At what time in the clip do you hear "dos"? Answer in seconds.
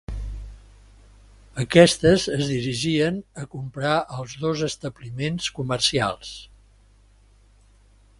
4.45-4.65